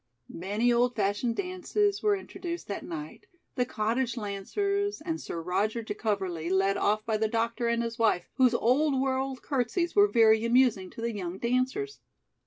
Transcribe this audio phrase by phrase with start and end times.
[0.41, 5.93] Many old fashioned dances were introduced that night: the cottage lancers, and Sir Roger de
[5.93, 10.43] Coverly, led off by the doctor and his wife, whose old world curtseys were very
[10.43, 11.99] amusing to the young dancers.